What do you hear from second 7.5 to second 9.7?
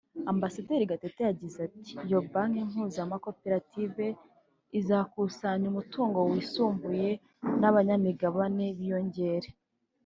n’abanyamigabane biyongere